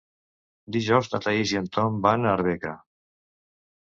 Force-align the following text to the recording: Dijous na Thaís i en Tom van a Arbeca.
Dijous 0.75 1.11
na 1.11 1.21
Thaís 1.27 1.53
i 1.55 1.59
en 1.61 1.69
Tom 1.77 2.01
van 2.09 2.25
a 2.25 2.33
Arbeca. 2.39 2.77